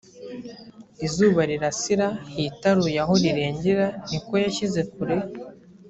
[1.05, 5.17] izuba rirasira hitaruye aho rirengera ni ko yashyize kure